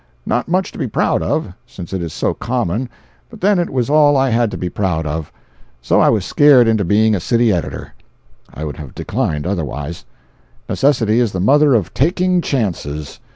[0.25, 4.17] Not much to be proud of, since it is so common—but then it was all
[4.17, 5.31] I had to be proud of.
[5.79, 7.93] So I was scared into being a city editor.
[8.51, 10.05] I would have declined, otherwise.
[10.67, 13.19] Necessity is the mother of "taking chances."